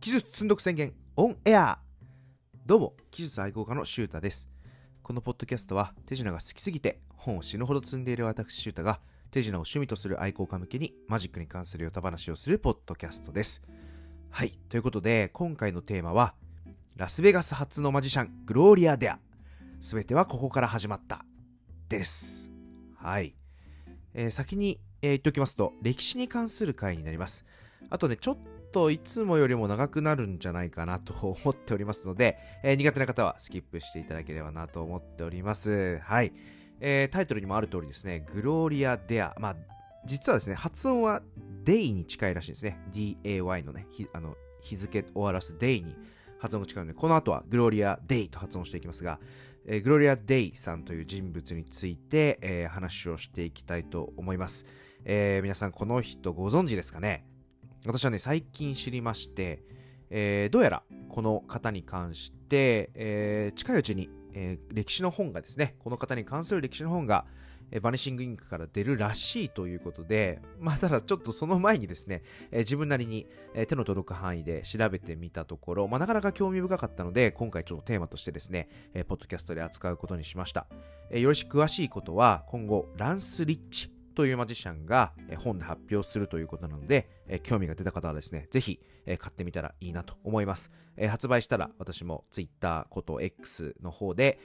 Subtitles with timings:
[0.00, 1.78] 技術積んどく宣言オンエア
[2.64, 4.48] どうも、技術愛好家のシュータです。
[5.02, 9.00] このポッドキャストは手品が好きすぎて本を死ぬほど積んでいる私シュータが
[9.30, 13.60] 手品を趣味とする愛好家向けにマジックに関するヨタ話をするポッドキャストです。
[14.30, 16.32] はい、ということで今回のテーマは
[16.96, 19.18] ラスベガス発のマジシャングローリア・デア
[19.80, 21.26] すべてはここから始まった
[21.90, 22.50] です。
[22.96, 23.34] はい。
[24.14, 27.44] えー先に、えー言っておきますと歴史に関する回になります。
[27.90, 31.12] あとね、ちょっとといつもよりも長くなるんじゃないかなと
[31.44, 35.98] 思っておりますので、 えー苦手な方はスキップしていただければなと思っております。
[35.98, 36.32] はい。
[36.80, 39.34] えータイトルにもある通りですね、グローリア・デア。
[39.38, 39.56] まあ、
[40.04, 41.22] 実はですね、発音は
[41.64, 42.80] デイに近いらしいですね。
[42.92, 45.96] DAY のね、ひあの日付を表すデイに
[46.38, 49.18] 発音が近いので、この後はグローリア・デイと発音していきますが、
[49.66, 54.64] えーグローリア・デイさんという人物について、えー話をしていきたいと思います。
[55.04, 57.26] えー皆さんこの人ご存知ですかね？
[57.86, 59.62] 私はね、最近知りまして、
[60.10, 67.24] えーどうやらこの方に関して、えー近いうちに、えー歴史の本がですね、この方に関する歴史の本が、
[67.70, 80.66] えーバニシングインクから出るらしいということで、まあ、ただちょっとその前にですね、えー自分なりに、えー手の届く範囲で調べてみたところ、まあ、なかなか興味深かったので、今回ちょっとテーマとしてですね、えーポッドキャストで扱うことにしました。
[81.08, 87.08] えーよりし詳しいことは、今後、ランス・リッチというマジシャンが本で発表するということなので、
[87.42, 90.70] 興味が出た方はですね、ぜひ、買ってみたらいいなと思います。
[91.08, 94.38] 発売したら私も Twitter こと X の方で、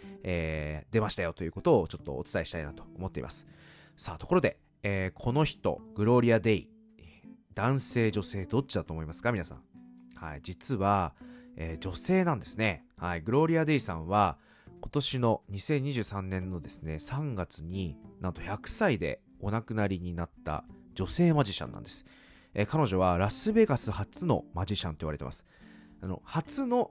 [0.91, 3.47] 出ましたよということをちょっとお伝えしたいなと思っています。
[3.97, 4.59] さあ、ところで、
[5.16, 6.69] この人、グローリア・デイ、
[7.53, 9.31] 男性、女性、どっちだと思いますか？
[9.31, 9.63] 皆さん。
[10.16, 11.16] はい、実は、
[11.79, 12.85] 女性なんですね。
[12.97, 14.38] はい、グローリア・デイさんは、
[14.81, 20.63] 今年の2023年のですね、3月になんと100歳でお亡くなりになった
[20.95, 22.03] 女性マジシャンなんです。
[22.55, 25.45] えー彼女はラスベガス初のマジシャンと言われてます。
[26.01, 26.89] あの、初の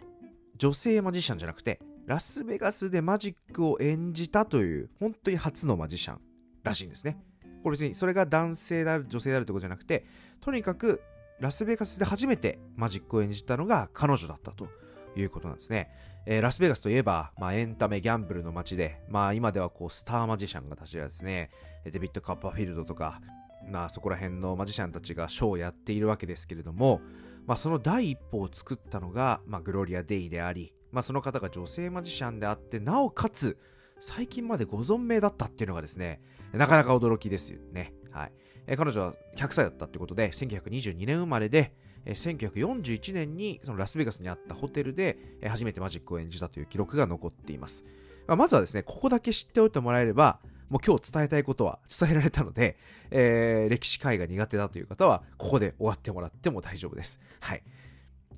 [0.56, 6.20] 女性マジシャンじゃなくて、ラスベガスでマジックを演じたという、本当に初のマジシャン
[6.62, 7.19] らしいんですね。
[7.64, 10.06] これ別にそれが男性である、女性であるってことじゃなくて、
[10.41, 11.03] とにかく
[11.41, 14.69] ラスベガスで初めてマジックを演じたのが彼女だったと
[15.16, 15.91] いうことなんですね。
[16.27, 21.51] えーラスベガスといえば、まあ、エンタメ、ギャンブルの街で、まあ、今ではこうスターマジシャンがたちがですね、
[21.85, 23.21] デビッド・カッパーフィールドとか、
[23.69, 27.01] まあ、そこら辺のマジシャンたちがショーをやっているわけですけれども、
[27.47, 33.59] まあ、その第一歩を作ったのが、まあ、グロリア・デイであり、まあ、その方が女性マジシャンであって、なおかつ、
[34.01, 36.21] 最近までご存命だったっていうのがですね、
[36.53, 37.93] なかなか驚きですよね。
[38.11, 38.33] はい。
[38.67, 41.75] えー彼女は100歳だったってことで、1922年生まれで、
[42.06, 47.84] えー1941年にそのラスベガスにあったホテルで、初めてマジックを演じたという記録が残っています。
[48.26, 52.76] まあまずはですね、ここだけ知っておいてもらえれば、もう今日伝えたいことは伝えられたので、
[53.10, 57.20] えー歴史会が苦手だという方は、ここで終わってもらっても大丈夫です。
[57.41, 57.62] はい。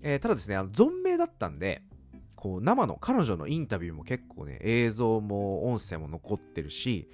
[0.03, 1.83] えーただですね、あの存命だったんで、
[2.37, 7.09] こう生の彼女のインタビューも結構ね、映像も音声も残ってるし、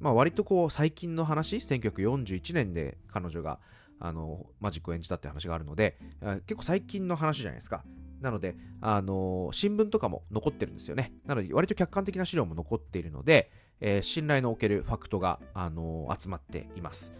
[0.00, 3.58] まあ割とこう最近の話、1941年で彼女が
[3.98, 5.98] あのマジックを演じたって話があるので、
[6.46, 7.84] 結構最近の話じゃないですか。
[8.20, 11.12] なので、あの新聞とかも残ってるんですよね。
[11.26, 17.12] なので、割と客観的な資料も残っているので、えー信頼のおけるファクトが、あの集まっています。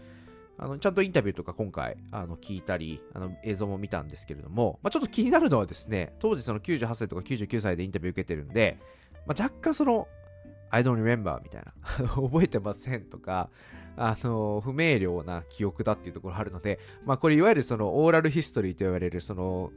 [0.59, 8.79] あのちゃんとインタビューとか今回あの聞いたりあの映像も見たんですけれども、まあ、ちょっと気になるのはですね当時その98歳とか99歳でインタビュー受けてるんで、
[9.27, 10.07] まあ、若干その
[10.69, 13.49] I don't remember みたいな 覚えてませんとか
[13.97, 19.71] あの不明瞭な記憶だっていうところあるので、まあ、これいわゆるそのオーラルヒストリーと言われるその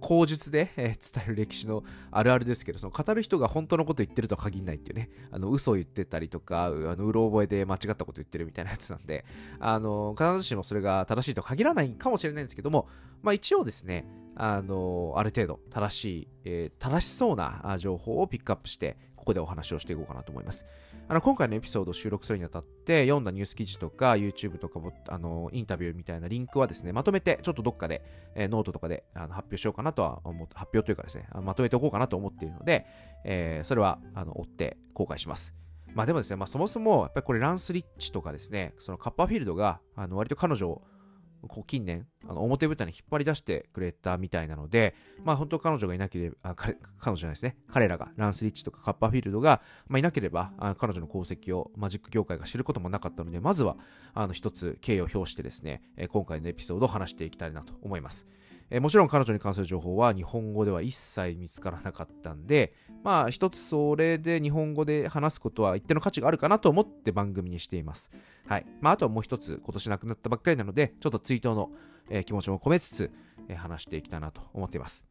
[0.00, 9.24] 口述で、えー伝える歴史のあるあるですけど、その語る人が本当のこと言ってるとは限らないっていうね、あの嘘を言ってたりとか、あのうろ覚えで間違ったこと言ってるみたいなやつなんで、
[9.60, 12.88] あの必ずしもそれが正しいとは限らないかもしれないんですけども、
[13.22, 20.66] まあ、一応ですね、あのある程度正しい、えー正しそうな情報をピックアップして、ここでお話をしていこうかなと思います。
[21.06, 28.02] あの今回のエピソードを収録するにあたって読んだニュース記事とか YouTube とかもあのインタビューみたいなリンクはですねまとめてちょっとどっかで、
[28.34, 32.84] えーノートとかであの発表しようかなとは思って発表というかですねまとめておこうかなと思っているので、
[33.24, 35.54] えーそれはあの追って公開します。
[35.94, 40.82] まあでもですね、まあ、そもそもやっぱりこれランス・リッチとかですねそのカッパーフィールドがあの割と彼女を
[41.48, 44.94] こう近年あの表舞台に引っ張り出してくれたみたいなので、
[45.24, 53.76] まあ本当彼女がいなければ、あ彼女じゃないですね、彼らが、ランス・リッチとかカッパーフィールドが、まあ、いなければ、あ彼女の功績をマジック業界が知ることもなかったので、まずは
[54.14, 58.26] あの一つ敬意を表してですね、今回のエピソードを話していきたいなと思います。
[58.72, 62.72] えー、もちろん彼女に関する情報は日本語では一切見つからなかったんで、
[63.04, 68.10] まあ一つそれで日本語で話すことは一定の価値があるかなと思って番組にしています。
[68.46, 68.66] はい。
[68.80, 71.70] まああとはもう一つ今年亡くなったばっかりなので、ちょっと追悼の、
[72.08, 73.10] えー、気持ちも込めつつ、
[73.48, 75.04] えー、話していきたいなと思っています。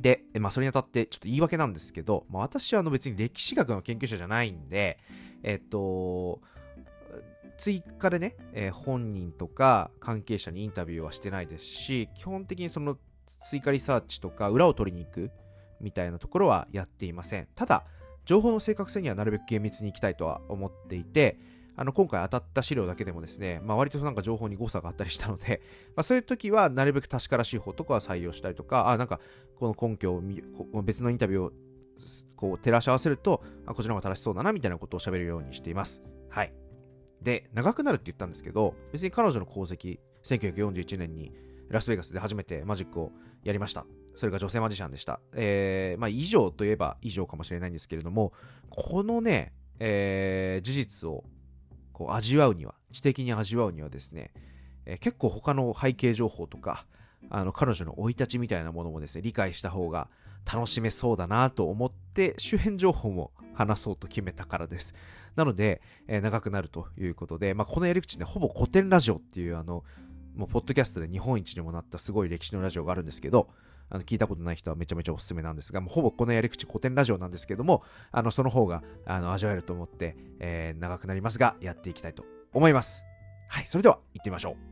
[0.00, 5.00] で、まあそれにあたってちょっと言い訳なんですけど、まあ私はあの別に歴史学の研究者じゃないんで、
[5.42, 6.40] えっと、
[7.60, 12.96] 追加でね、えー、本人とか関係者にインタビューはしてないですし、基本的にその
[13.44, 15.30] 追加リサーチとか裏を取りに行く
[15.78, 17.48] みたいなところはやっていません。
[17.54, 17.84] ただ、
[18.24, 21.38] 情報の正確性にはなるべく厳密に行きたいとは思っていて、
[21.76, 25.60] あの今回当たった資料だけでもですね、まあ、割となんか情報に誤差があったりしたので、
[25.96, 29.20] まあ、そういう時はなるべく確からしい方とかは採用したりとか、あ、なんか
[29.56, 31.52] この根拠を別のインタビューを
[32.36, 36.02] こう照らし合わせると、あ、こっちの方が正しそうだなみたいなことを喋るようにしています。
[36.30, 36.52] はい。
[37.22, 41.32] で、長くなるって言ったんですけど、別に彼女の功績、1941年に
[41.68, 43.12] ラスベガスで初めてマジックを
[43.44, 43.86] やりました。
[44.16, 45.20] それが女性マジシャンでした。
[45.34, 48.32] えー、まあ、以上といえば以上かもしれないんですけれども、
[48.68, 51.24] このね、えー、事実を
[51.92, 54.32] こう味わうには、知的に味わうにはですね、
[54.86, 56.86] えー、結構他の背景情報とか、
[57.28, 60.08] あの彼女の生い立ちみたいなものもですね、理解した方が
[60.44, 64.94] 楽しめそうだなと思って、周辺情報も話そうと決めたからです。
[65.36, 69.84] なので、えー、長くなるということで、まあ、このやり口ね、ほぼ古典ラジオっていう、あの、
[70.34, 73.48] もう、ポッドキャストで日本一にもなったすごい歴史のラジオがあるんですけど、
[73.90, 77.82] あの聞いたことない人はめちゃめちゃおすすめなんですが、もうほぼこのやり口古典ラジオなんですけども、
[78.12, 83.04] あのその方があの味わえると思って、えー、長くなりますが、やっていきたいと思います。
[83.48, 84.69] はい、それでは行ってみましょう。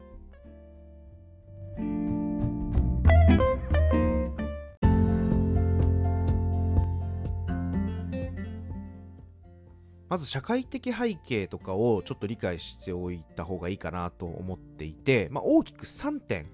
[10.08, 16.46] まず社会的背景とかをちょっと理解しておいた方がいいかなと思っていて、まあ、大きく3点、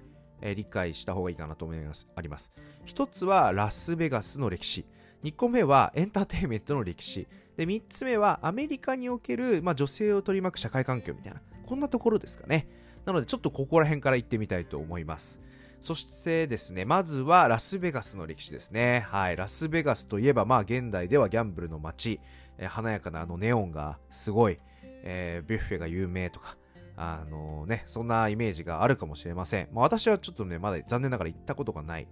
[0.42, 2.08] えー、理解した方がいいかなと思います。
[2.14, 2.52] あります。
[2.86, 4.84] 1つはラスベガスの歴史。
[5.22, 7.26] 2個目はエンターテインメントの歴史。
[7.56, 12.66] で、3つ目はアメリカにおける、まあ、女性を取り巻く社会環境みたいな、こんなところですかね。
[13.06, 15.40] なのでちょっとここら辺から行ってみたいと思います。
[15.80, 19.06] そしてですね、まずはラスベガスの歴史ですね。
[19.10, 19.36] はい。
[19.36, 22.20] ラスベガスといえば、まあ現代ではギャンブルの街。
[22.58, 24.58] えー、華やかなあのネオンがすごい、
[25.02, 26.56] えー、ビュッフェが有名とか、
[26.96, 29.68] あのね、そんなイメージがあるかもしれません。
[29.72, 32.06] まあ、私はちょっとね、まだ残念ながら行ったことがない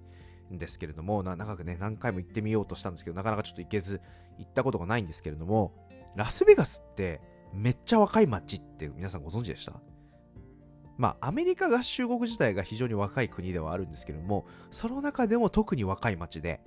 [0.53, 4.01] んですけれども、長くね、何回も行ってみようとしたんですけど、なかなかちょっと行けず、
[4.39, 5.73] 行ったことがないんですけれども、
[6.17, 7.21] ラスベガスって
[7.55, 9.75] めっちゃ若い街って皆さんご存知でした？
[10.99, 16.61] まあ、アメリカ合衆国自体が非常に若い国ではあるんですけれども、その中でも特に若い街で、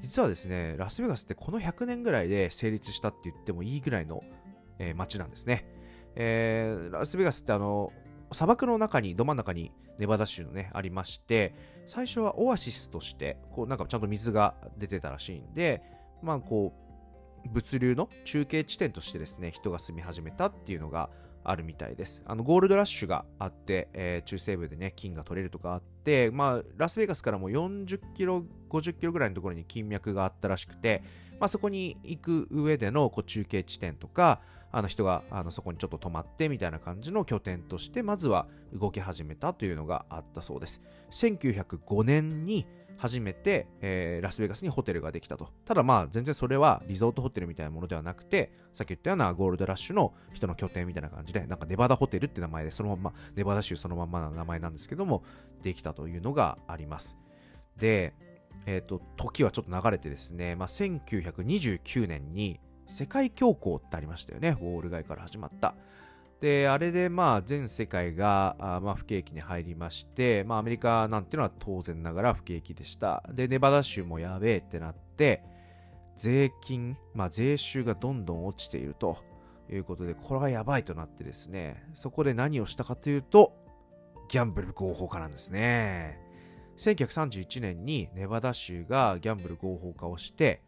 [0.00, 4.22] 実はですね、ラスベガスってこの100年ぐらいで成立したって言ってもいいぐらいの、
[4.78, 5.66] えー、街なんですね。
[6.16, 7.92] えー、ラスベガスってあの、
[8.32, 11.54] 砂漠の中に、ど真ん中にネバダ州のね、ありまして、
[11.86, 15.82] 最初はオアシスとして、こうなんかちゃんと水が出てたらしいんで、
[16.22, 16.72] まあこ
[17.46, 21.10] う、物流の中継地点としてですね、人が住み始めたっていうのが
[21.44, 22.22] あるみたいです。
[22.26, 31.02] あのゴールドラッシュがあって、えー、中西部でね、金が取れるとかあって、まあ、ラスベガスからも40キロ、50キロぐらいのところに金脈があったらしくて、
[31.38, 34.40] まあ、そこに行く上でのこう中継地点とか、
[34.72, 40.80] あの人があのそこにちょっと泊まってみたいな感じの拠点として、まずは動き始めたというのがあったそうです。
[41.12, 45.48] 1905年に初めて、えー、ラスベガスにホテルができたと。
[45.64, 55.22] ただまあ全然それはリゾートホテルみたいなものではなくて、さっき言ったようなゴールドラッシュの人の拠点みたいな感じで、なんかネバダホテルって名前で、そのまま、ネバダ州そのままの名前なんですけども、
[55.62, 57.18] できたというのがあります。
[57.76, 58.14] で、
[58.66, 64.56] えっ、ー、と、時はちょっと流れてですね、まあ、1929年に世界恐慌ってありましたよね。
[64.60, 65.74] ウォール街から始まった。
[66.44, 73.22] で、あれでまあ全世界があまあ不景気に入りまして、まあアメリカなんていうのは当然ながら不景気でした。
[73.32, 75.42] で、ネバダ州もやべえってなって、
[76.18, 79.16] 税金、まあ税収がどんどん落ちていると
[79.72, 83.56] いうことで、これはやばいとなってですね、そこで何をしたかというと、
[84.28, 86.20] ギャンブル合法化なんですね。
[86.76, 90.60] 1931年にネバダ州がギャンブル合法化をして、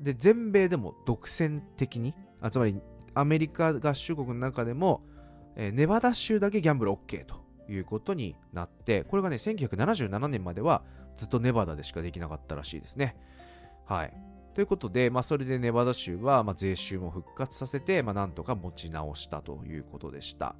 [0.00, 2.80] で、全米でも独占的に、あつまり
[3.14, 5.02] アメリカ合衆国の中でも、
[5.56, 10.82] えー、ネバダ州だけギャンブル OK ということになって、これがね、1977年までは
[11.16, 13.16] ずっとネバダでしかできなかったらしいですね。
[13.86, 14.14] はい。
[14.54, 20.54] ということで、まあ、それでネバダ州は、まあ、税収も復活させて、まあ、なんとか持ち直したということでした。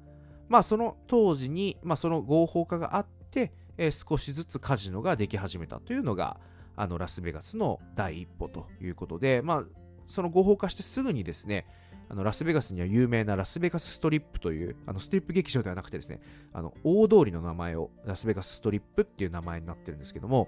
[0.49, 6.39] まあ、その当時に、まあ、その合法化があって、えー、少しずつカジノができ始めたというのが、
[6.75, 9.63] あのラスベガスの第一歩ということで、まあ、
[10.07, 11.67] その合法化してすぐにですね、
[12.13, 16.21] あのラスベガスには有名なラスベガスストリップという、あのストリップ劇場ではなくてですね、
[16.53, 20.47] あの大通りの名前をラスベガスストリップっていう名前になってるんですけども、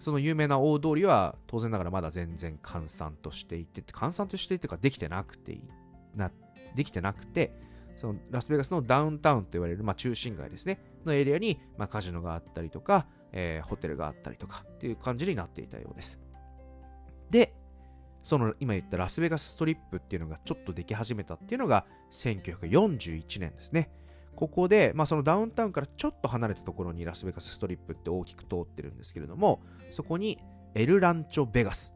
[0.00, 5.60] その有名な大通りは当然ながらまだ全然閑散としていて、閑散としていてかできてなくて
[6.16, 6.32] な、
[6.74, 7.52] できてなくて、
[7.94, 16.18] そのラスベガスのダウンタウンと言われる、まあ、中心街ですね、のエリアに、まあ、カジノがあったりとか、えー、ホテルがあったりとかっていう感じになっていたようです。
[17.30, 17.54] で、
[18.22, 23.90] その今言ったラスベガスストリップっていうのがちょっとでき始めたっていうのが1941年ですね。
[24.36, 29.60] ここで、まあ、そのダウンタウンからちょっと離れたところにラスベガスストリップって大きく通ってるんですけれども、
[29.90, 30.38] そこに
[30.74, 31.94] エルランチョベガス。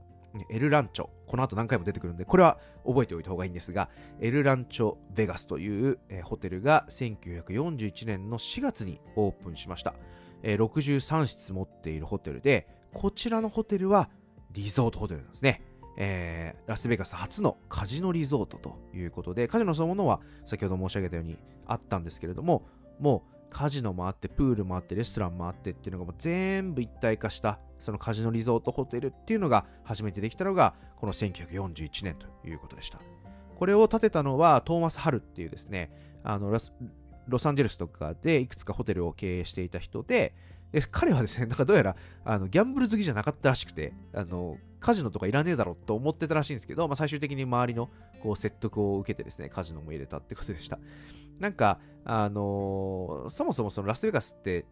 [0.51, 1.09] エルランチョ。
[1.27, 3.89] この後何回も出てくるんで、これは覚えておいた方がいいんですが、
[4.21, 9.95] エルランチョベガスという、ホテルが1941年の4月にオープンしました。
[10.43, 14.11] えー、63室持っているホテルで、こちらのホテルは
[14.53, 15.63] リゾートホテルなんですね。
[15.97, 22.67] えー、ラスベガス初のカジノリゾートということで、カジノそのものは先ほど申し上げたようにあったんですけれども、
[22.99, 32.99] もうカジノもあって、プールもあって、レストランもあってっていうのがもう全部一体化した、そのカジノリゾートホテルっていうのが初めてできたのが、この1941年ということでした。
[33.57, 35.93] これを建てたのはトーマス・ハルっていうですね、
[36.25, 36.59] あの
[37.29, 40.35] ロサンゼルスとかでいくつかホテルを経営していた人で、
[40.73, 47.89] で彼はですね、なんかどうやらあのギャンブル好きじゃなかったらしくて、あのカジノとかいらねえだろと思ってたらしいんですけど、まあ、最終的に周りの
[48.23, 50.79] こう説得を受けてですね、カジノも入れたってことでした。
[51.41, 54.67] なんか、あのー、そもそもそのラスベガスって、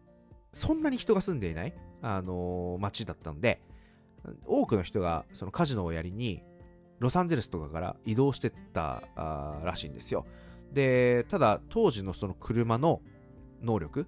[0.51, 3.63] そんなに人が住んでいない、あのー、街だったんで、
[4.45, 6.43] 多くの人がそのカジノをやりに、
[6.99, 9.01] ロサンゼルスとかから移動してった
[9.65, 10.27] らしいんですよ。
[10.71, 13.01] で、ただ、当時のその車の
[13.63, 14.05] 能力、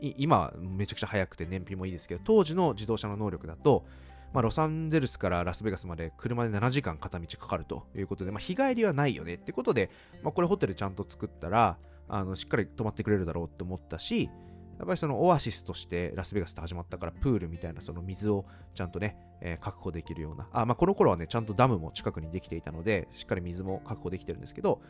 [0.00, 3.84] 今はめちゃくちゃ速くて燃費もいいですけど、当時の自動車の能力だと、
[4.32, 9.90] まあ、ロサンゼルスからラスベガスまで車で7時間片道かかるということで、まあ、日帰りはないよねってことで、
[10.22, 11.76] まあ、これホテルちゃんと作ったら、
[12.08, 14.30] あのしっかり泊まってくれるだろうって思ったし、
[14.78, 24.80] やっぱりそのオアシスとしてラスベガスって始まったからプールみたいなその水をちゃんとね、えー、確保できるような、あ、まあこの頃はね、ちゃんとダムも近くにできていたので、しっかり水も確保できてるんですけど、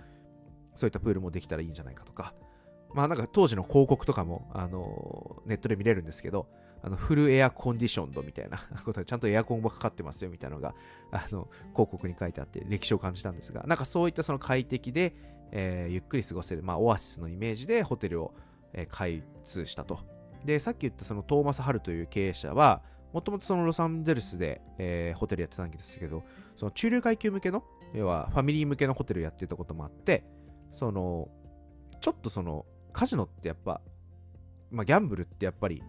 [0.76, 2.34] そういったプールもできたらいいんじゃないかとか、
[2.94, 6.48] まあなんか当時の広告とかも、あのネットで見れるんですけど、
[6.82, 10.74] あのフルエアコンディションドみたいな ことで、ちゃんとエアコンもかかってますよみたいなのが、
[11.12, 15.14] あの、広告に書いてあって歴史を感じたんですが、なんかそういったその快適で、
[15.52, 18.34] えー、ゆっくり過ごせる、まあオアシスのイメージでホテルを、
[18.72, 20.00] えー、開通したと。
[20.44, 26.24] で、さっき言ったそのトーマス・ハルという経営者は、もともとそのロサンゼルスで、えー、ホテルやってたんですけど、
[26.56, 27.62] その中流階級向けの、
[27.94, 30.24] 要はファミリー向けのホテルやってたこともあって、
[30.72, 31.28] その、
[32.00, 33.80] ちょっとその、カジノってやっぱ、
[34.70, 35.82] まあ、ギャンブルってやっぱり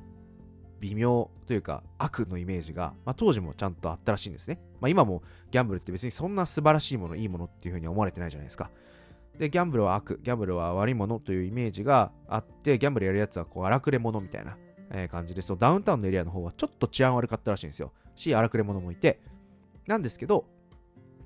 [0.84, 4.60] 微妙というか悪のイメージが、まあ、当時もちゃんとあったらしいんですね。
[4.82, 8.70] まあ、今もギャンブルって別にそんな素晴らしいもの、いいものっていうふうに思われてないじゃないですか。
[9.40, 14.58] で、ギャンブルは悪、ギャンブルは悪いものというイメージがあって、ギャンブルやるやつはこう荒くれ者みたいな、
[15.08, 17.94] 感じで、そのダウンタウンのエリアの方はちょっと治安悪かったらしいんですよ。
[18.16, 19.22] し、荒くれ者もいて。
[19.88, 20.46] なんですけど、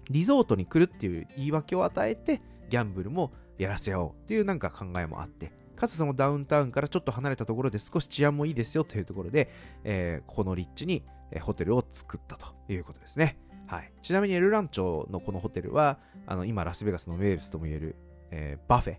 [0.09, 9.49] リゾートに来るっていう言い訳を与えて、ギャンブルもやらせようっていうなんか考えもあって、かつそのダウンタウンからちょっと離れたところで少し治安もいいですよというところで、
[9.83, 11.03] えー、この立地に
[11.41, 13.37] ホテルを作ったということですね。
[13.67, 17.95] はい、ちなみにエルランチョのこのホテルは、あの今ラスベガスの名物ともいえる、
[18.31, 18.97] えー、 buffet、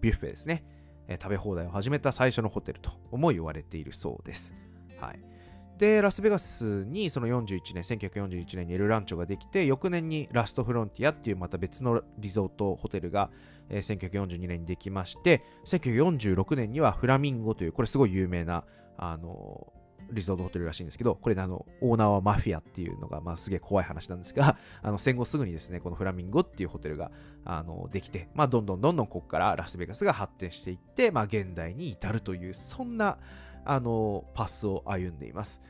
[0.00, 0.62] ビュッフェですね、
[1.08, 4.54] えー、食べ放題を始めた最初のホテルとも言われているそうです。
[5.00, 5.33] はい。
[5.78, 13.30] で、ラスベガスにその41年、1941年にエルランチョができて、翌年にラストフロンティアっていうまた別のリゾートホテルが、
[13.68, 18.64] えー、1942年にできまして、1946年にはフラミンゴという、これすごい有名な、
[18.96, 19.72] あの
[20.10, 27.10] リゾートホテルらしいんですけど、これあの、オーナーはマフィアっていうのが、まあすげえ怖い話なんですが、 あの、戦後すぐにですね、このフラミンゴっていうホテルが、
[27.44, 33.18] あの、できて、まあどんどんどんどんここからラスベガスが発展していって、まあ現代に至るという、そんな、
[33.64, 35.60] あの、パスを歩んでいます。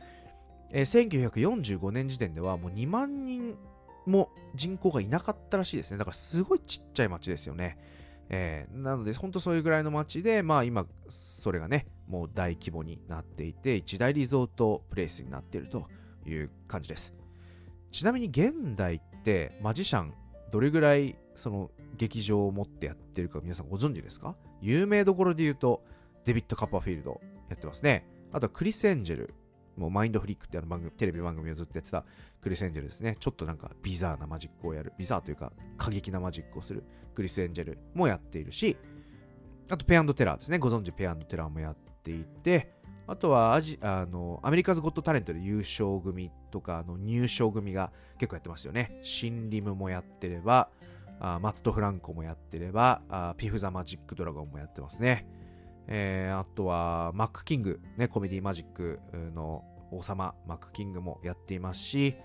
[0.71, 3.57] えー、1945年時点ではもう2万人
[4.07, 5.99] も人口がいなかったらしいですね。
[5.99, 7.79] だからすごいちっちゃい町ですよね。
[8.31, 15.87] えー、なので、本当そういうぐらいの町で、まあ今、それがね、もう大規模になっていて、一大リゾートプレイスになっていると
[16.27, 17.15] いう感じです。
[17.91, 20.13] ちなみに現代ってマジシャン
[20.51, 24.35] どれぐらいその劇場を持ってやってるか皆さんご存知ですか？
[24.61, 25.85] 有名どころで言うと
[26.25, 27.21] デビッド・カッパーフィールド
[27.55, 28.07] やってますね。
[28.33, 29.35] あとはクリス・エンジェル。
[29.77, 32.05] もうマインドフリックってあの番組、テレビ番組をずっとやってた
[32.41, 33.17] クリス・エンジェルですね。
[33.19, 34.93] ちょっとなんかビザーなマジックをやる。
[34.97, 36.85] ビザーというか過激なマジックをする
[37.15, 38.77] クリス・エンジェルもやっているし、
[39.69, 40.59] あとペアンドテラーですね。
[40.59, 42.73] ご存知ペアンドテラーもやっていて、
[43.09, 49.01] あとはアジあのアメリカズ・ゴット・タレントで優勝組とかの入賞組が結構やってますよね。
[49.03, 50.71] シンリムもやってれば、
[51.19, 55.27] あマット・フランコもやってればあピフ・ザ・マジック・ドラゴンもやってますね。
[55.87, 59.01] えー、あとはマック・キング、ね、コメディマジック
[59.35, 62.17] の王様マック・キングもやっていますし、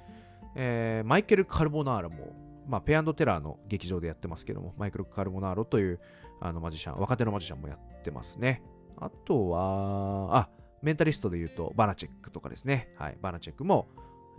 [0.55, 2.33] えー、マイケル・カルボナーラも、
[2.67, 5.99] まあ、ペアンドテラーの劇場でやってますけども、マイケル・カルボナーロという
[6.41, 8.63] あのマジシャン、若手のマジシャンもやってますね。
[8.97, 10.49] あとは、あ、
[10.81, 12.89] メンタリストで言うと、バナチェックとかですね。
[12.97, 13.89] はい、バナチェックも、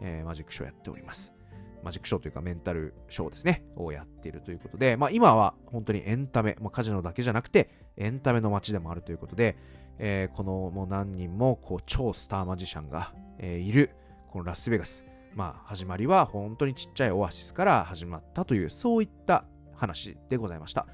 [0.01, 1.33] えー、マジックショーやっております。
[1.83, 9.57] マジックショーというかメンタルショーですね、をやっているということで、まあ今は本当にエンタメ、まあカジノだけじゃなくてエンタメの街でもあるということで、
[9.99, 13.91] えー、このもう何人もこう超スターマジシャンが、えー、いる
[14.31, 19.45] このラスベガス、まあ始まりは本当にちっちゃいオアシスから始まったという、そういった
[19.75, 20.87] 話でございました。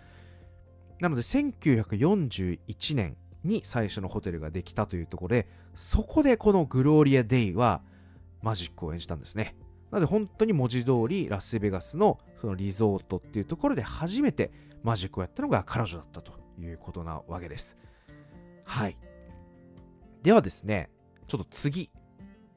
[1.01, 7.83] なので1941年に最初のホテルができたというところで、そこでこのグローリア・デイは
[8.43, 9.57] マジックを演じたんですね。
[9.97, 17.79] なので本当に文字通りラスベガスのそのリゾートっていうところで初めてマジックをやったのが彼女だったということなわけです。
[18.65, 18.99] はい。
[20.23, 20.91] ではですね、
[21.27, 21.91] ちょっと次、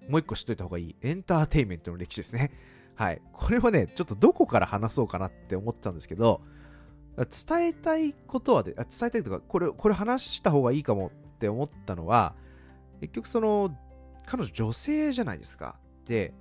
[0.09, 2.51] もう一個知っといた方がいいエンターテインメントの歴史ですね。
[2.95, 3.21] はい。
[3.31, 6.41] これはね、ちょっとどこから話そうかなって思ってたんですけど、
[7.15, 12.35] 伝えたいことはで、伝えたいとか、これ、これ話した方がいいかもって思ったのは、
[12.99, 13.73] 結局その、
[14.25, 15.79] 彼女女性じゃないですか。
[16.05, 16.33] で、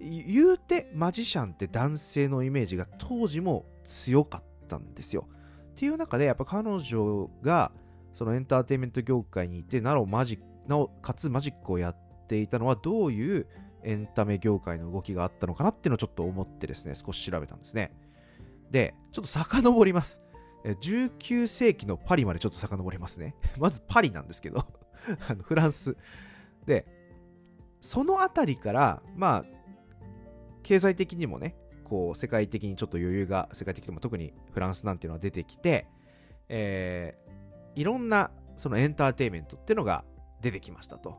[0.00, 5.28] 言うてマジシャンって男性のイメージが当時も強かったんですよ。
[5.72, 7.72] っていう中でやっぱ彼女が
[8.12, 13.46] そのエンターテインメント業界にいてなおマジなおかつマジックをやっていたのはどういう
[13.82, 17.92] エンタメ業界の動きがあったのかなっていうのをちょっと思ってですね少し調べたんですね。
[18.70, 20.22] で、ちょっと遡ります。
[20.64, 23.36] 19世紀のパリまでちょっと遡りますね。
[23.58, 24.58] まずパリなんですけど
[25.28, 25.96] あのフランス。
[26.66, 26.86] で、
[27.80, 29.55] そのあたりから、まあ、
[30.66, 31.54] 経済的にもね、
[31.84, 35.86] こう、世界的にちょっと余裕が、世界的にも特にフランスなんていうのは出てきて、
[36.48, 40.02] えー、いろんな、そのエンターテイメントっていうのが
[40.42, 41.18] 出てきましたと。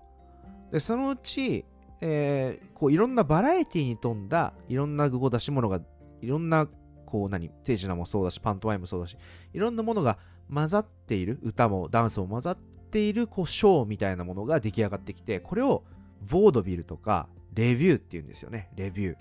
[0.74, 1.63] で、そのうち、
[2.01, 5.80] えー、こう、いろんなバラエティに富んだ、いろんなこう出し物が、
[6.22, 6.68] いろんな、
[7.06, 9.18] こう、何、テジナもそうだし、パントワイムもそうだし、
[9.54, 10.18] いろんなものが
[10.54, 12.58] 混ざっている、歌もダンスも混ざっ
[12.92, 15.86] ている、こう、ショーみたいなものが出来上がってきて、これを、
[16.30, 18.69] ボードビルとか、レビューっていうんですよね。
[18.76, 19.17] レビュー。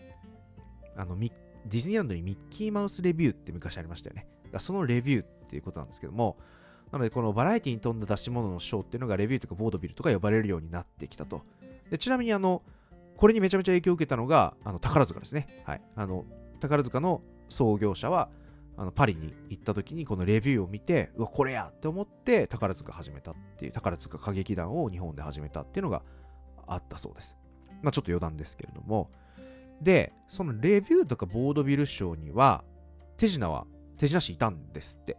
[0.96, 4.26] あの、ディズニーランドにミッキーマウスレビューって昔ありましたよね。
[4.52, 6.36] だそのレビューっていうことなんですけども、
[6.92, 11.42] なのでこのバラエティに富んだ出し物のショーっていうのがレビューとかボードビルとか呼ばれるようになってきたと。
[11.90, 12.62] でちなみにあの、
[13.16, 15.62] これにめちゃめちゃ影響を受けたのが、あの宝塚ですね。
[15.64, 15.82] はい。
[15.96, 16.24] あの、
[16.60, 18.28] 宝塚の創業者は、
[18.78, 26.02] あのパリに行った時にこのレビューを見て、うわ、これやって思って宝塚始めたっていう、宝塚歌劇団を日本で始めたっていうのが
[26.66, 27.36] あったそうです。
[27.82, 29.10] まあちょっと余談ですけれども、
[29.80, 32.64] で、そのレビューとかボードビル賞には、
[33.16, 35.16] 手品は、手品師いたんですって。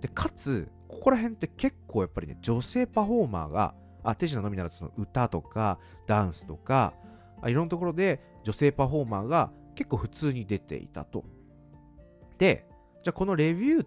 [0.00, 6.94] で、かつ、ここら辺って結構やっぱりね、女性パフォーマーが、あ、手品のみならずその歌とか、ダンスとか、
[7.46, 11.24] いろんなところで女性パフォーマーが結構普通に出ていたと。
[12.38, 12.66] で、
[13.04, 13.86] じゃあこのレビュー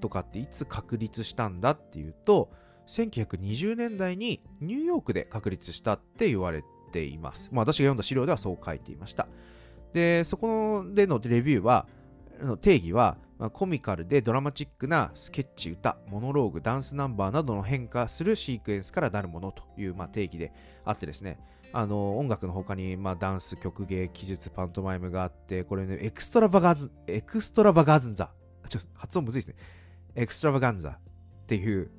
[0.00, 2.50] とかっていつ確立したんだっていうと、
[2.86, 6.62] 1920年代にニューヨークで確立したって言われ
[6.94, 7.48] ています。
[7.50, 9.26] まあ、私が読んだ資料ではそう書いていました。
[9.92, 11.86] で、そこでのレビューは、
[12.60, 20.52] 定義は、まあ、コミカルでドラマチックなスケッチ、歌、モノローグ、ダンスナンバーなどの変化するシークエンスからなるものという、まあ、定義で
[20.84, 21.38] あってですね、
[21.72, 28.30] あの音楽の他に、まあ、ダンス、曲芸、奇術、パントマイムがあって、これね、エクストラバガズ、エクストラバガズンザ。
[28.68, 29.56] ちょっと発音むずいですね。
[30.14, 31.90] extravaganza っていう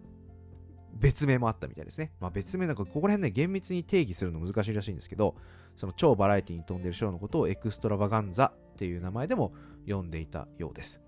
[0.96, 2.12] 別名もあったみたいですね。
[2.20, 5.36] まあ、別名なんかここら辺ね、厳密に定義するの難しいらしいんですけど、
[5.76, 9.54] その超バラエティに富んでるショーのことを extravaganza っていう名前でも
[9.88, 11.02] 呼んでいたようです。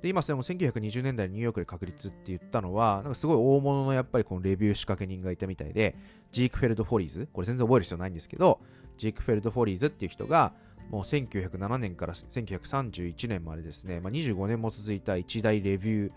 [0.00, 5.96] で、今それも1920年代にニューヨークで確立って言ったのは、なんかすごい大物のやっぱりこのレビュー仕掛け人がいたみたいで、
[6.30, 8.60] ジークフェルド・フォリーズ、これ全然覚える必要ないんですけど、
[8.98, 10.52] ジークフェルド・フォリーズっていう人が、
[10.90, 16.12] もう1907年から1931年までですね、まあ、25年も続いた一大レビュー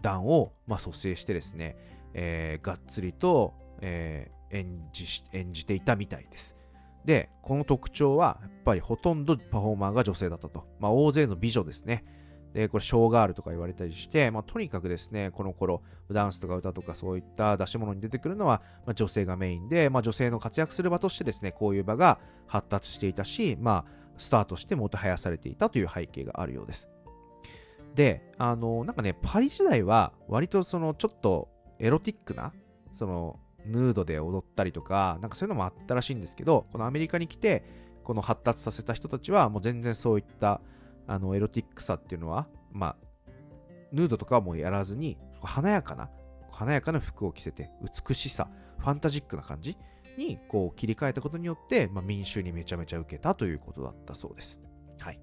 [0.00, 1.76] 団を、まあ、組成してですね、
[2.14, 6.56] えー、がっつりと、えー、演じ演じていたみたいです。
[7.04, 10.66] で、この特徴は、やっぱりほとんどパフォーマーが女性だったと。
[10.78, 12.04] まあ、大勢の美女ですね。
[12.54, 26.88] で、これ、ショーガールとか言われたりして、まあ、とにかくですね、この頃、ダンスとか歌とかそういった出し物に出てくるのは、まあ、女性がメインで、まあ、女性の活躍する場としてですね、こういう場が発達していたし、まあ、スタートしてもてはやされていたという背景があるようです。
[27.94, 31.48] で、あの、なんかね、パリ時代は、割とその、ちょっと、
[31.82, 32.52] エロティックな、
[32.94, 37.64] その、ヌードで踊ったりとか、なんかそういうのもあったらしいんですけど、このアメリカに来て、
[38.04, 40.60] この発達させた人たちは、もう全然そういった、
[41.08, 42.96] あのエロティックさっていうのは、まあ、
[43.92, 46.08] ヌードとかはもうやらずに、華やかな、
[46.50, 47.70] 華やかな服を着せて、
[48.08, 49.76] 美しさ、ファンタジックな感じ
[50.16, 54.60] にこう切り替えたことによって、まあ、民衆にめちゃめちゃ受けたということだったそうです。
[55.00, 55.20] はい。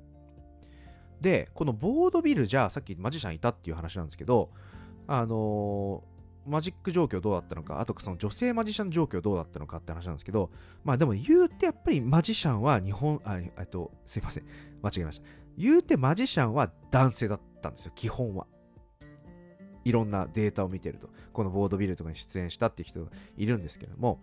[1.21, 4.51] で、このボードビルじゃあさっきマジシャンいたっていう話なんですけど、
[5.07, 10.49] あのー、マジック状況どうだったのか、あとその女性マジシャン状況どうだったのかって話なんですけど、
[10.83, 14.45] まあでも言うてやっぱりマジシャンは日本、あ、えっと、すいません、
[14.81, 15.25] 間違えました。
[15.57, 18.47] 言うてマジシャンは男性だったんですよ、基本は。
[19.85, 24.21] いろんなデータを見てると、このボードビルとかに出演したっていう人がいるんですけども、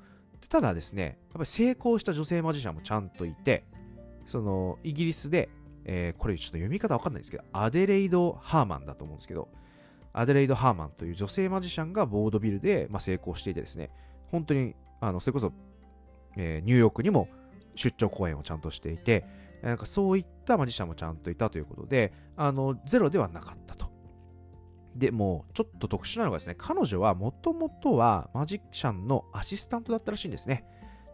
[0.49, 3.65] ただですね、やっぱり成功した女性マジシャンもちゃんといて、
[4.27, 5.49] そのイギリスで、
[5.85, 9.49] えー、これちょっと読み方わかんないんですけど、アデレイド・ハーマンだと思うんですけど、
[10.17, 13.91] アデレイド・ハーマンという女性マジシャンがボードビルで、まあ、成功していてですね、
[14.31, 15.53] 本当に、あのそれこそ、
[16.39, 17.29] えー、ニューヨークにも
[17.75, 19.27] 出張公演をちゃんとしていて、
[19.63, 23.91] なんかそういったマジシャンもちゃんといたということで、あのゼロではなかったと。
[24.95, 30.65] でもちょっと特殊なのがですね、彼女はもともとはマジシャンのアシスタントだったらしいんですね。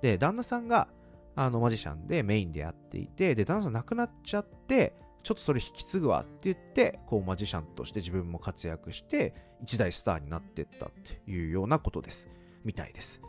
[0.01, 0.87] で、旦那さんが
[1.35, 12.29] あのマジシャンでメインでやっていて、で、旦那さん亡くなっちゃって、ちょっとそれ引き継ぐわって言って、こうマジシャンとして自分も活躍して、一大スターになってったっていうようなことです。
[12.65, 13.21] みたいです。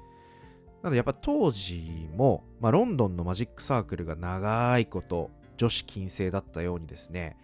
[0.82, 7.38] なのでやっぱ当時も、まあ、ロンドンのマジックサークルが長いこと女子禁制だったようにですね、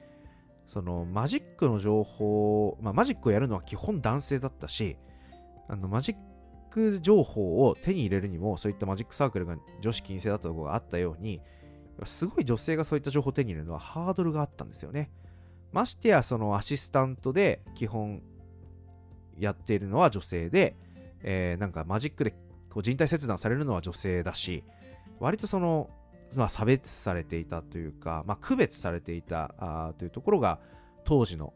[0.68, 4.98] そのマジックの情報、まあ、マジックをやるのは基本男性だったし、
[5.68, 6.16] あのマジッ
[6.70, 11.42] ク情報を手に入れるにも、そういったマジックサークルが女子禁制だったところがあったように、
[12.06, 15.12] すごい女性がそういった情報を手に入れるのはハードルがあったんですよね。
[15.72, 18.22] ましてや、そのアシスタントで基本
[19.38, 20.76] やっているのは女性で、
[21.22, 22.32] えー、なんかマジックで
[22.70, 24.64] こう人体切断されるのは女性だし、
[25.20, 25.90] 割とその
[26.36, 30.60] まあ、差別されていたというか、まあ、区別されていたあというところが
[31.04, 31.54] 当時の、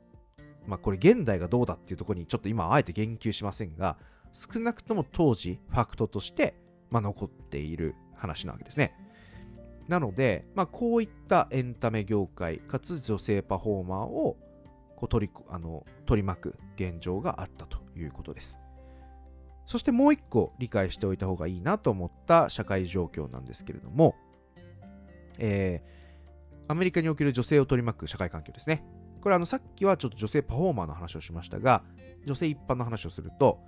[0.66, 3.98] まあ、これ現代がどうだっていうところにちょっと今あえて言及しませんが
[4.32, 6.56] 少なくとも当時ファクトとして、
[6.90, 8.96] まあ、残っている話なわけですね。
[9.88, 14.38] なので、まあ、こういったエンタメ業界かつ女性パフォーマーを
[14.96, 18.58] こう取りあの取り巻く現状があったということです。
[19.66, 24.16] そしてもう一個理解しておいた方がいいなと思った社会状況なんですけれども、
[25.38, 28.84] えー、アメリカにおける女性を取り巻く社会環境ですね。
[29.22, 31.84] これあのさっきはちょっと女性パフォーマーの話をしましたが、
[32.26, 33.60] 女性一般の話をすると、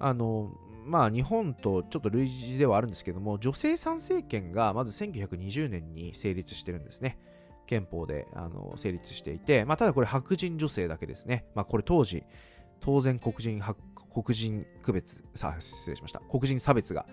[0.00, 0.50] あの、
[0.88, 7.18] まあ日本とちょっと類似ではあるんですけども、女性参政権がまず1920年に成立してるんですね。
[7.66, 11.44] 憲法であの成立していて、まあ、ただこれ白人女性だけですね。
[11.54, 12.24] まあ、これ当時、
[12.80, 16.20] 当然黒人、黒人区別、さ失礼しました。
[16.30, 17.06] 黒人差別が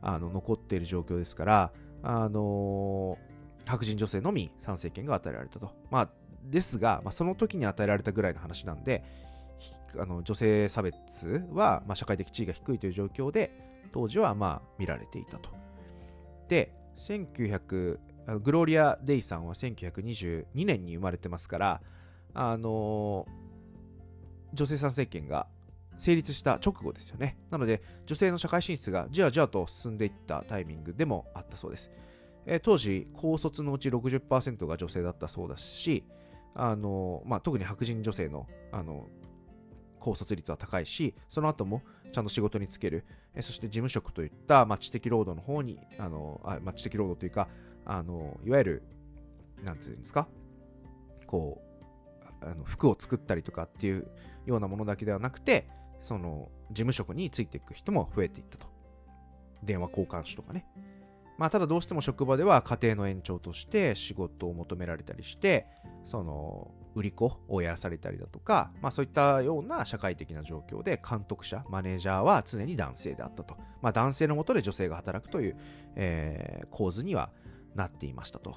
[0.00, 3.18] あの残っている状況ですから、あの
[3.64, 5.72] 白人女性のみ参政権が与えられたと。
[5.90, 6.10] まあ、
[6.44, 9.04] ですが、まあ、その時に与えられたぐらいの話なんで、
[9.98, 13.52] あの女性差別は、まあ、社会的地位が低いという状況で、
[13.92, 15.50] 当時はまあ見られていたと。
[16.48, 17.98] で、1900、
[18.42, 21.80] グローリア・デイさんは1922年に生まれてますから、
[22.34, 23.26] あの
[24.52, 25.46] 女性参政権が
[25.96, 27.38] 成立した直後ですよね。
[27.50, 31.90] なので、女性の社会進出がじわじわと進んでいったタイミングでもあったそうです。
[32.44, 36.04] えー、当時、高卒のうち60%が女性だったそうだし、
[36.54, 39.08] あのまあ、特に白人女性のあの
[40.06, 47.48] 高卒率は高いし、その後もちゃんと仕事に就ける、え、そして事務職といった、まあ、知的労働の方に、あのあまあ、知的労働というか、
[47.84, 48.82] あのいわゆる、
[49.64, 50.28] なんていうんですか、
[51.26, 51.60] こ
[52.40, 54.06] う、あの服を作ったりとかっていう
[54.46, 55.68] ようなものだけではなくて、
[56.00, 58.68] その事務職についていく人も増えていったと。
[59.64, 60.66] 電話交換手とかね。
[61.36, 65.66] まあ、ただどうしても職場では家庭の延長として仕事を求められたりして、
[66.04, 73.56] その売り子をやらされたりだとか、まあ、そういったような社会的な状況で監督者、マネージャーは常に男性であったと。
[73.82, 75.56] まあ、男性のもとで女性が働くという、
[75.94, 77.30] えー、構図には
[77.74, 78.56] なっていましたと。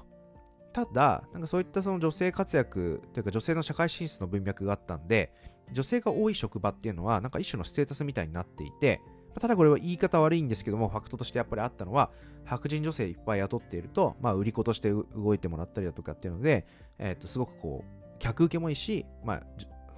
[0.72, 5.34] ただ、なんかそういったその女性活躍というか女性の社会進出の文脈があったんで、
[5.72, 9.02] 女性が多い職場っていうのは、なんか一種のステータスみたいになっていて、
[9.38, 12.10] ただこれは言い方悪いんですけども、ファクトとしてやっぱりあったのは、
[12.44, 16.66] 白人女性いっぱい雇っていると、まあ、売り子として動いてもらったりだとかっていうので、
[16.98, 19.42] えっ、と、すごくこう、客受けもいいし、まあ、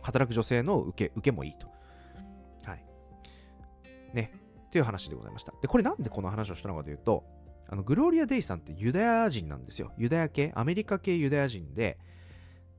[0.00, 1.66] 働く女性の受け、受けもいいと。
[2.64, 2.85] はい。
[4.14, 4.32] ね。
[4.66, 5.52] っていう話でございました。
[5.61, 7.24] で、これなんでこの話をしたのかというと、
[7.68, 9.92] あの、グローリア・デイさんってユダヤ人なんですよ。
[9.98, 11.98] ユダヤ系、アメリカ系ユダヤ人で、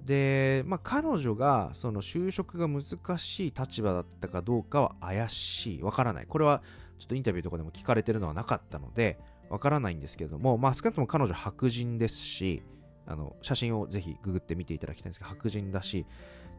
[0.01, 5.81] で、まあ、彼女がその就職が難しい立場だったかどうかは怪しい。
[5.83, 6.25] わからない。
[6.25, 6.61] これは
[6.99, 9.17] ちょっとインタビューとかでも聞かれてるのはなかったので、
[9.49, 12.63] わからないんですけれども、まあ、少なくとも彼女白人ですし、
[13.05, 16.05] あの写真をぜひググって見ていただきたいんですが、白人だし、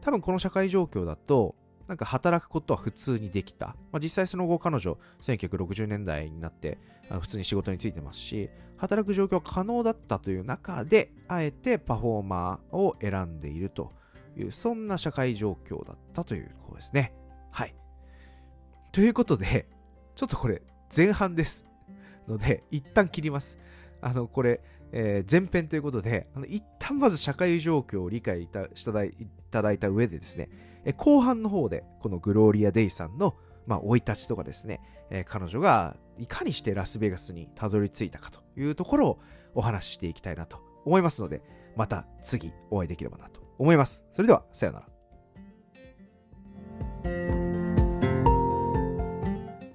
[0.01, 1.55] 多分この社会状況だと、
[1.87, 3.75] なんか働くことは普通にできた。
[3.91, 6.79] まあ、実際その後彼女、1960年代になって
[7.09, 13.91] あの普通に仕事に就いてますし、働く状況は可能だったという中で、あえてパフォーマーを選んでいると
[14.37, 17.13] いう、そんな社会状況だったということですね。
[17.51, 17.75] はい。
[18.91, 19.67] ということで、
[20.15, 20.61] ちょっとこれ
[20.95, 21.65] 前半です。
[22.27, 23.57] ので、一旦切ります。
[24.01, 24.61] あの、これ、
[24.97, 28.65] えー、前編ということで、あの一旦まず社会状況を理解いた
[29.51, 30.49] ただいた上でですね、
[30.85, 33.35] え後半の方で、このグローリア・デイさんの、
[33.67, 34.79] まあ、生い立ちとかですね、
[35.09, 39.19] えー、彼女がいかにしてラスベガスにたどり着いたかというところを
[39.53, 41.41] お話ししていきたいなと思いますので、
[41.75, 44.05] また次お会いできればなと思います。
[44.13, 44.94] それでは、さようなら。